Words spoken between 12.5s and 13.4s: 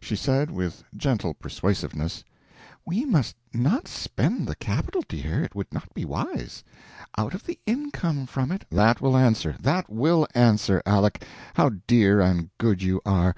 good you are!